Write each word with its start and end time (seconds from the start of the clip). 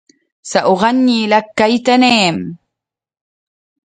سأغنّي 0.43 1.27
لك 1.27 1.45
كي 1.57 1.77
تنام. 1.79 2.57